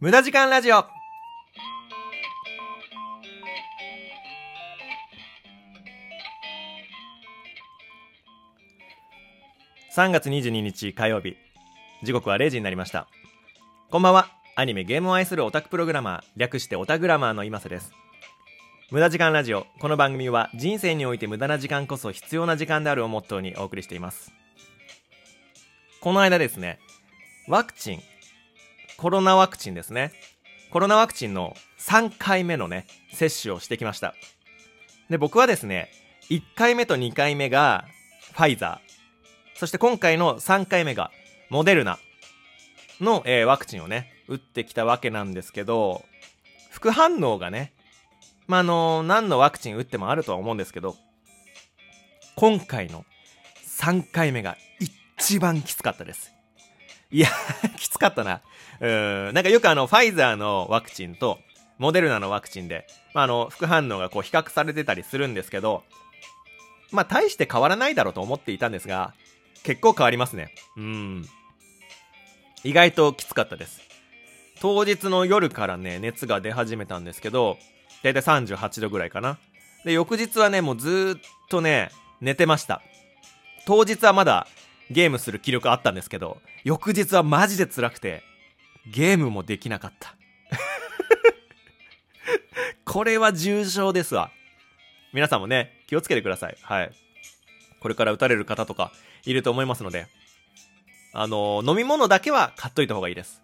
[0.00, 0.84] 無駄時間ラジオ。
[9.96, 11.36] 3月22日火曜日。
[12.04, 13.08] 時刻は0時になりました。
[13.90, 14.28] こんばんは。
[14.54, 17.90] アニメゲームを愛するオタクプログラマー略してオタグラマーの今瀬です。
[18.92, 19.66] 無駄時間ラジオ。
[19.80, 24.32] この番組は人生において無駄な時間こそ必要な時間であるをモットーにお送りしています。
[26.00, 26.78] この間ですね
[27.48, 28.00] ワクチン
[28.98, 30.12] コロナワクチンですね。
[30.70, 34.14] コロナワクチンの3回目のね接種をしてきました。
[35.08, 35.90] で僕はですね
[36.28, 37.86] 1回目と2回目が
[38.32, 39.58] ファイザー。
[39.58, 41.10] そして今回の3回目が
[41.48, 41.98] モデルナ
[43.00, 46.04] の、えー、ワクチンをね、打ってきたわけなんですけど、
[46.70, 47.72] 副反応がね、
[48.46, 50.96] まあ、あのー、何のワクチン打ってもあるとは思うんですけど、
[52.36, 53.04] 今回の
[53.66, 54.56] 3回目が
[55.18, 56.37] 一番きつかったです。
[57.10, 57.28] いや
[57.78, 58.42] きつかったな。
[58.80, 61.38] うん、なんかよくあの、ファイザーのワクチンと、
[61.78, 65.84] モデルナのワクチンで、まあ、あの、副反応がこう比較されてたりするんですけど、
[66.90, 69.14] まあ、大して変わらないだろうと思っていたんですが、
[69.62, 70.54] 結構変わりますね。
[70.76, 71.28] うん。
[72.64, 73.80] 意外ときつかったです。
[74.60, 77.58] 当日の夜からね、熱が出始めたんですけど、
[78.02, 79.38] だいたい38度ぐらいかな。
[79.84, 82.82] で、翌日はね、もうずっとね、寝てました。
[83.66, 84.48] 当日はまだ
[84.90, 88.22] ゲームする気力あったんですけど、翌日はマジで辛くて、
[88.90, 90.14] ゲームもできなかった。
[92.84, 94.30] これは重症ですわ。
[95.12, 96.56] 皆さんもね、気をつけてください。
[96.62, 96.90] はい。
[97.80, 98.92] これから打たれる方とか、
[99.24, 100.06] いると思いますので、
[101.12, 103.42] あのー、飲み物だけは買っといた方がいいです。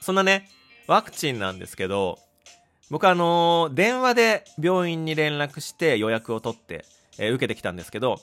[0.00, 0.48] そんなね、
[0.86, 2.18] ワクチンなんですけど、
[2.90, 6.84] 僕あのー、電話で病院に連絡して予約を取って、
[7.18, 8.20] えー、受けてきたんですけど、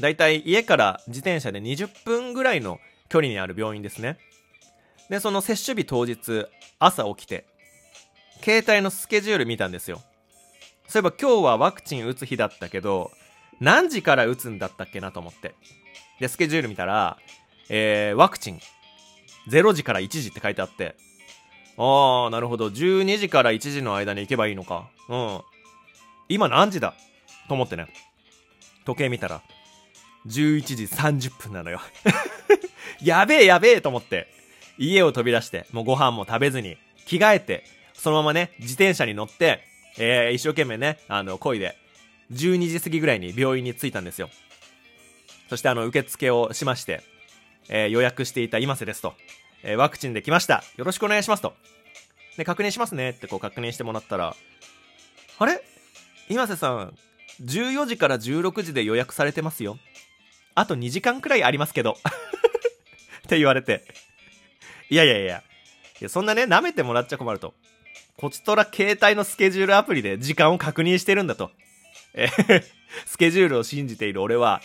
[0.00, 4.18] だいたい家から自転車で20分ぐらいの距離にある病院ですね。
[5.08, 6.46] で、その接種日当日、
[6.78, 7.46] 朝起きて、
[8.42, 10.02] 携帯のスケジュール見たんですよ。
[10.88, 13.10] そういえば今日はワクチン打つ日だったけど、
[13.60, 15.54] 何時から打つんだったっけなと思って。
[16.20, 17.18] で、スケジュール見たら、
[17.68, 18.60] えー、ワクチン、
[19.48, 20.96] 0時から1時って書いてあって、
[21.78, 22.68] あー、なるほど。
[22.68, 24.88] 12時から1時の間に行けばいいのか。
[25.08, 25.40] うん。
[26.28, 26.94] 今何時だ？
[27.48, 27.86] と思ってね。
[28.84, 29.42] 時計見たら、
[30.26, 31.80] 11時30分なのよ
[33.02, 34.28] やべえやべえと思って、
[34.78, 36.76] 家を飛び出して、もうご飯も食べずに、
[37.06, 37.64] 着替えて、
[37.94, 39.64] そのままね、自転車に乗って、
[39.98, 41.76] えー、一生懸命ね、あの、恋で、
[42.32, 44.30] 12時過ぎぐらいに病院に着いたんですよ。
[45.48, 47.02] そしてあの、受付をしまして、
[47.68, 49.14] えー、予約していた今瀬ですと、
[49.62, 50.64] えー、ワクチンで来ました。
[50.76, 51.54] よろしくお願いしますと。
[52.36, 54.36] で、確認しますねってこう確認してもらったら、
[55.38, 55.62] あれ？
[56.28, 56.94] 今瀬さん、
[57.44, 59.78] 14時から16時で予約されてますよ。
[60.56, 61.98] あと2時間くらいありますけど。
[63.24, 63.84] って言われて。
[64.88, 65.42] いやいやいや。
[66.00, 67.54] いや、そんなね、舐めてもらっちゃ困ると。
[68.16, 71.50] こちとら携帯のスケジュールアプリで時間を確認してるんだと。
[72.14, 72.28] え
[73.04, 74.62] スケジュールを信じている俺は、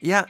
[0.00, 0.28] いや、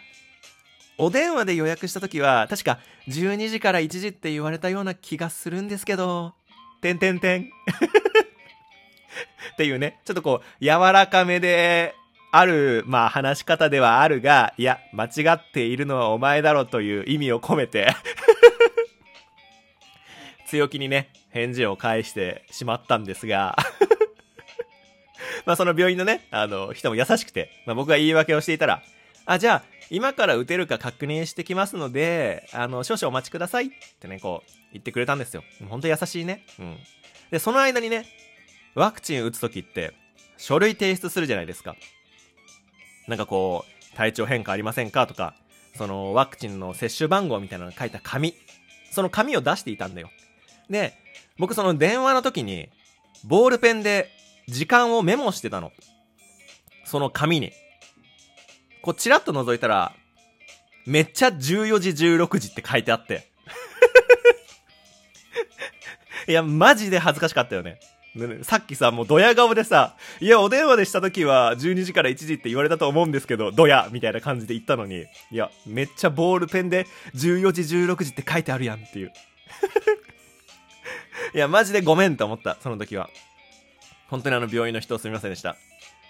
[0.97, 2.79] お電話で予約した時は、確か
[3.09, 6.33] 12時から1時って言われたような気がするんですけど、
[6.81, 7.51] てんてんてん。
[9.53, 11.95] っていうね、ちょっとこう、柔らかめで、
[12.37, 17.95] ある、まあ話し方ではあるが、いや、間違っているのはお前だろという意味を込めて
[20.49, 23.57] 強気にね、返事を返してしまったんですが
[25.47, 28.83] まあその病院のね、あの、人も優しくて、まあ僕が言い訳をしていたら、
[29.27, 33.69] あ、じゃあ、今から打てるか確認してきますので、あの、少々お待ちくださいっ
[34.01, 35.45] てね、こう、言ってくれたんですよ。
[35.69, 36.45] ほんと優しいね。
[36.59, 36.79] うん。
[37.31, 38.07] で、その間にね、
[38.75, 39.93] ワクチン打つときって、
[40.37, 41.77] 書類提出するじゃないですか。
[43.09, 45.07] なんかこう、体調変化ありませんか？
[45.07, 45.35] とか、
[45.77, 48.35] そのワクチンの接種番号みたいなの書いた紙。
[48.91, 50.11] その紙を出していたんだよ。
[50.71, 50.95] で、
[51.39, 52.69] 僕その電話の時に、
[53.25, 54.11] ボールペンで
[54.49, 55.73] 時間をメモしてたの。
[56.85, 57.53] その紙に。
[58.83, 59.93] こう、チラッと覗いたら、
[60.87, 63.31] めっちゃ14時16時って書いてあって。
[66.29, 67.81] いや、マジで恥ずかしかったよね
[68.17, 68.43] ね。
[68.43, 79.13] さっきさ、もうドヤ顔でさ、いや、お電話でした時は12時から1時って言われたと思うんですけど、ドヤみたいな感じで言ったのに、いや、めっちゃボールペンで14時16時って書いてあるやんっていう。
[81.35, 83.09] いや、マジでごめんと思った、その時は。
[84.09, 85.57] 本当にあの病院の人すみませんでした。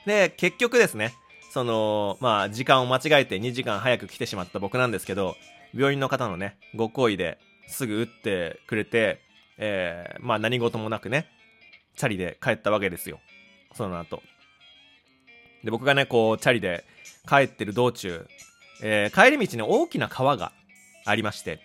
[0.07, 1.15] で、結局ですね、
[1.53, 5.37] その、まあ、時間を間違えて2時間早く来てしまった僕なんですけど、
[5.73, 9.21] 病院の方のね、ご好意ですぐ打ってくれて、
[9.57, 11.29] えー、まあ何事もなくね、
[11.97, 13.21] チャリで帰ったわけですよ。
[13.75, 14.23] その後。
[15.63, 16.85] で、僕がね、こう、チャリで
[17.29, 18.27] 帰ってる道中、
[18.83, 20.53] えー、帰り道に大きな川が
[21.05, 21.61] ありまして、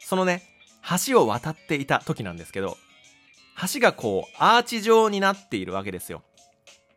[0.00, 0.42] そのね、
[1.06, 2.76] 橋を渡っていた時なんですけど、
[3.72, 6.22] 橋がこう、アーチ状になっているわけですよ。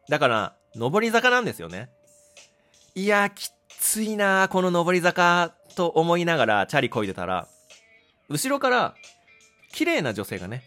[0.10, 1.90] だから、上り坂なんですよね。
[2.96, 7.48] いや、きついなこの上り坂と思いながらチャリこいでたら、
[8.28, 8.96] 後ろから、
[9.72, 10.64] 綺麗な女性がね、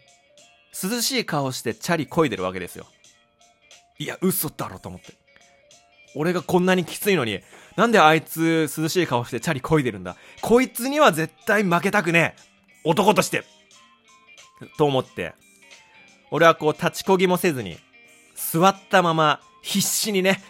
[0.73, 2.87] 涼しい顔してチャリこいでるわけですよ。
[3.99, 5.13] いや、嘘だろと思って。
[6.15, 7.41] 俺がこんなにきついのに、
[7.75, 10.15] なんであいつ涼しい顔してチャリこいでるんだ？
[10.41, 12.41] こいつには絶対負けたくねえ
[12.83, 13.43] 男として
[14.77, 15.33] と思って、
[16.31, 17.77] 俺はこう立ちこぎもせずに、
[18.35, 20.41] 座ったまま必死にね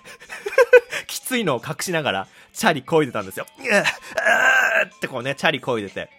[1.08, 3.46] きついのを隠しながら、チャリこいでたんですよ。
[3.58, 6.10] うーってこうね、チャリこいでて。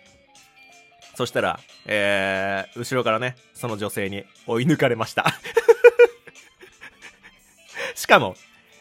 [1.15, 5.39] そしたら、えー、後ろからね、その女性に追い抜かれました
[7.95, 8.37] しかも、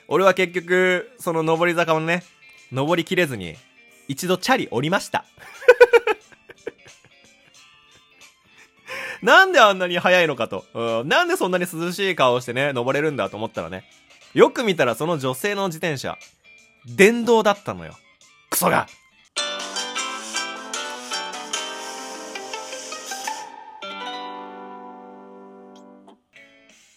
[0.07, 2.23] 俺は結局、その上り坂をね、
[2.71, 3.55] 登りきれずに、
[4.07, 5.25] 一度チャリ降りました
[9.21, 11.07] なんであんなに速いのかと、うん。
[11.07, 13.85] なんでそんなに涼しい顔をしてね、登れるんだと思ったらね。
[14.33, 16.17] よく見たらその女性の自転車、
[16.85, 17.95] 電動だったのよ。
[18.49, 18.87] クソが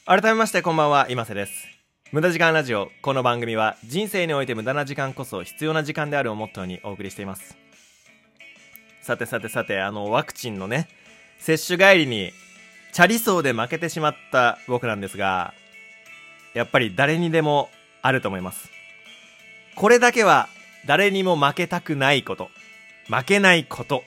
[0.09, 1.67] 改めましてこんばんは、今瀬です。
[2.13, 2.93] 無駄時間ラジオ。
[3.03, 7.57] この番組は人生において無駄な時間こそ必要な時間であるをモットーにお送りしています。
[9.03, 10.89] さてさてさて、あの、ワクチンのね、
[11.41, 12.31] 接種帰りに、
[12.93, 15.55] チャリ走で負けてしまった僕なんですが、
[16.55, 17.69] やっぱり誰にでも
[18.01, 18.71] あると思います。
[19.75, 20.49] これだけは
[20.87, 22.49] 誰にも負けたくないこと。
[23.09, 24.05] 負けないこと。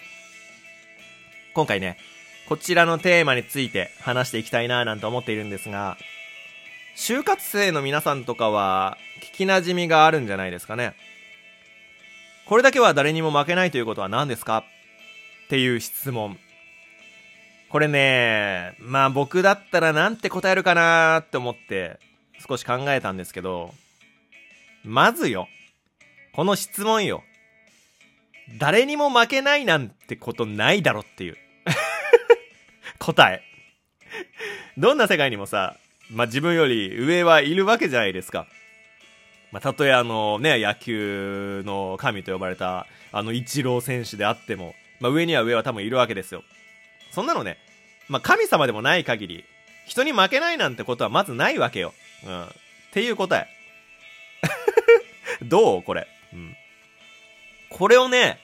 [1.54, 1.98] 今回ね、
[2.50, 5.98] こちらのテーマについて話していきたいななんて思っているんですが、
[6.98, 10.96] 就活生の皆さんとかは聞き馴染みがあるんじゃないですかね。
[12.48, 14.64] これだけは誰にも負けないということは何ですか？
[15.46, 16.40] っていう質問。
[17.70, 22.00] これね、まあ僕だったらなんて答えるかなって思って
[22.48, 23.76] 少し考えたんですけど、
[24.84, 25.48] まずよ、
[26.34, 27.24] この質問よ。
[28.58, 31.38] 誰にも負けないなんてことないだろっていう。
[33.14, 33.44] 答え。
[34.78, 35.76] どんな世界にもさ、
[36.12, 38.48] まあ、自分より上はいるわけじゃないですか。
[39.52, 46.44] まあ、たとえあのね、野球の神と呼ばれた、あの、イチロー選手であっても、まあ、上には上は多分いるわけですよ。
[47.12, 47.58] そんなのね、
[48.08, 49.46] まあ、神様でもない限り、
[49.88, 51.94] 人に負けないなんてことはまずないわけよ。
[52.26, 52.44] うん。
[52.44, 52.48] っ
[52.92, 53.48] ていう答え。
[55.44, 56.08] どうこれ。
[56.34, 56.56] うん。
[57.70, 58.40] これをね、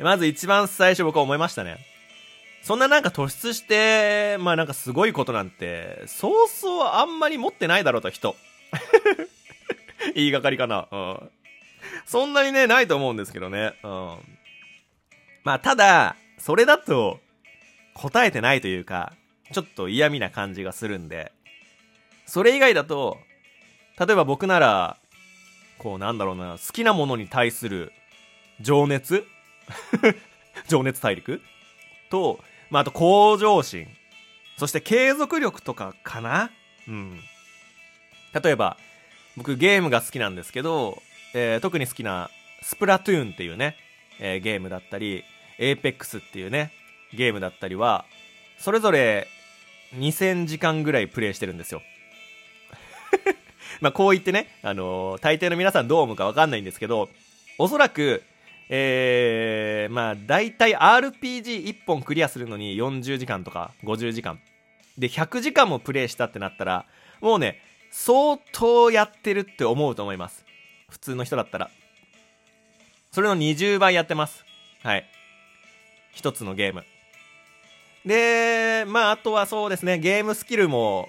[0.00, 1.78] まず一番最初僕は思いましたね。
[2.62, 8.36] そんななんか突出して、まあなんかすごいことなんて、そうそうあんまり持ってないだろうと、人。
[10.14, 10.88] 言いがかりかな。
[10.90, 11.30] うん。
[12.06, 13.74] そんなにね、ないと思うんですけどね。
[13.82, 14.18] うん。
[15.44, 17.20] まあただ、それだと、
[17.94, 19.12] 答えてないというか、
[19.52, 21.32] ちょっと嫌味な感じがするんで、
[22.26, 23.18] それ以外だと、
[23.98, 24.98] 例えば僕なら、
[25.78, 27.92] こうなんだろうな、好きなものに対する
[28.60, 29.26] 情熱？
[30.68, 31.42] 情熱大陸？
[32.08, 32.40] と、
[32.70, 33.86] まあ、あと向上心。
[34.56, 36.50] そして継続力とかかな？
[36.88, 37.20] うん。
[38.42, 38.76] 例えば、
[39.36, 41.00] 僕ゲームが好きなんですけど、
[41.34, 42.30] えー、特に好きな
[42.62, 43.76] スプラトゥーンっていうね、
[44.18, 45.24] えー、ゲームだったり、
[45.58, 46.72] エーペックスっていうね、
[47.14, 48.04] ゲームだったりは、
[48.58, 49.28] それぞれ
[49.94, 51.82] 2000時間ぐらいプレイしてるんですよ。
[53.80, 57.08] まあこう言ってね、あのー、大抵の皆さんどう思うかわかんないんですけど、
[57.58, 58.24] おそらく、
[58.68, 64.40] えー、まあ大体 RPG1 本クリアするのに40時間とか50時間。
[64.98, 66.84] で、100時間もプレイしたってなったら、
[67.20, 67.60] もうね、
[67.90, 70.44] 相当やってるって思うと思います。
[70.88, 71.70] 普通の人だったら。
[73.12, 74.44] それの20倍やってます。
[74.82, 75.06] はい。
[76.12, 76.84] 一つのゲーム。
[78.04, 81.08] で、まあ、あとはそうですね、ゲームスキルも、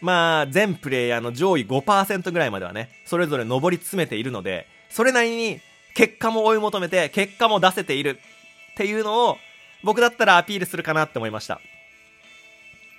[0.00, 5.60] まあ、全プレイヤーの上位5%ぐらいまではね、それぞれ上り詰めているので、それなりに
[5.98, 8.20] 結果も追い求めて、結果も出せている
[8.72, 9.38] っていうのを、
[9.82, 11.60] 僕だったらアピールするかなって思いました。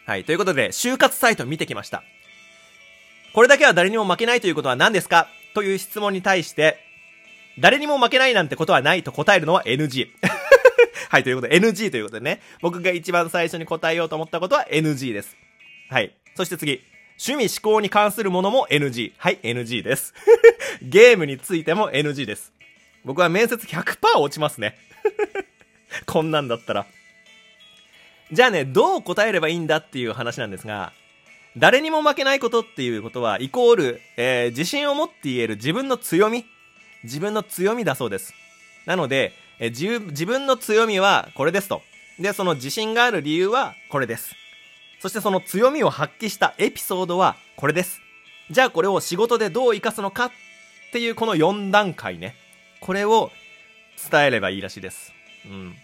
[0.05, 2.03] はい、ということで、就活サイト見てきました。
[3.33, 5.29] これだけは誰にも負けないということは何ですか？
[5.53, 6.77] という質問に対して、
[7.57, 10.09] 誰にも負けないなんてことはないと答えるのは NG。
[11.07, 15.37] はい、ということで NG ということでね、僕が一番最初に答えようと思ったことは NG です。
[15.89, 16.13] はい。
[16.35, 16.81] そして次。
[17.25, 19.13] 趣味思考に関するものも NG。
[19.15, 20.13] はい、NG です。
[20.83, 22.58] ゲームについても NG です。
[23.05, 24.77] 僕は面接100%落ちますね。
[26.05, 26.85] こんなんだったら。
[28.31, 30.93] じゃあね、どう答えればいいんだっていう話なんですが、
[31.57, 36.45] 誰にも負けないことっていうことは、イコール、えー、自信を持って言える自分の強み。
[37.03, 38.33] 自分の強みだそうです。
[38.85, 41.81] なので、え自自分の強みはこれですと。
[42.17, 44.35] で、その自信がある理由はこれです。
[44.99, 48.01] そしてその強みを発揮したエピソードはこれです。
[48.51, 50.31] じゃあこれを仕事でどう活かすのかっ
[50.91, 52.35] ていうこの4段階ね。
[52.81, 53.31] これを
[54.09, 55.13] 伝えればいいらしいです。
[55.45, 55.75] うん。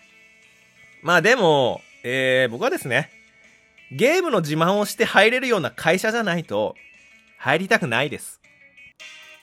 [1.02, 3.10] まあでも、えー、僕はですね、
[3.92, 6.76] ゲームの自慢をして入れるような会社じゃないと、
[7.38, 8.42] 入りたくないです。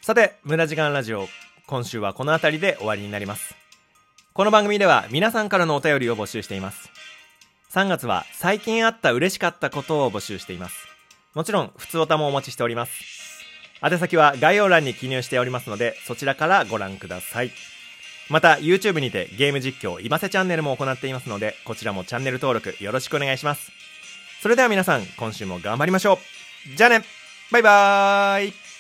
[0.01, 1.29] さて、無駄時間ラジオ、
[1.67, 3.55] 今週はこの辺りで終わりになります。
[4.33, 6.91] この番組では皆さんからのお便りを募集しています。
[7.73, 10.75] 3月は最近あった嬉しかったことを募集しています。
[11.35, 13.22] もちろん、普通おたもお待ちしております。
[13.83, 17.51] 宛先は概要欄に記入しておりますので、そちらからご覧ください。
[18.31, 23.73] また、YouTube にてゲーム実況、今瀬チャンネルも行っていますので、こちらもチャンネル登録よろしくお願いします。
[24.41, 26.77] それでは皆さん、今週も頑張りましょう。
[26.77, 27.03] じゃあね
[27.51, 28.72] バイバーイ